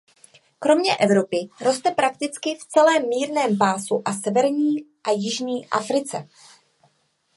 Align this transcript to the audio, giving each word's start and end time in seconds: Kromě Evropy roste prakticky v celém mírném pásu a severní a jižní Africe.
Kromě 0.59 0.97
Evropy 0.97 1.49
roste 1.61 1.91
prakticky 1.91 2.55
v 2.55 2.65
celém 2.67 3.07
mírném 3.07 3.57
pásu 3.57 4.01
a 4.05 4.13
severní 4.13 4.75
a 5.03 5.11
jižní 5.11 5.67
Africe. 5.69 6.27